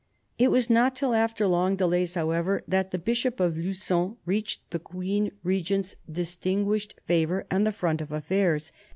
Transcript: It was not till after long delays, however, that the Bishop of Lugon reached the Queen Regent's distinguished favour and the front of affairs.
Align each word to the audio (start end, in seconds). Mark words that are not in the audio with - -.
It 0.39 0.49
was 0.49 0.67
not 0.67 0.95
till 0.95 1.13
after 1.13 1.45
long 1.45 1.75
delays, 1.75 2.15
however, 2.15 2.63
that 2.67 2.89
the 2.89 2.97
Bishop 2.97 3.39
of 3.39 3.55
Lugon 3.55 4.17
reached 4.25 4.67
the 4.71 4.79
Queen 4.79 5.31
Regent's 5.43 5.95
distinguished 6.11 6.99
favour 7.05 7.45
and 7.51 7.67
the 7.67 7.71
front 7.71 8.01
of 8.01 8.11
affairs. 8.11 8.73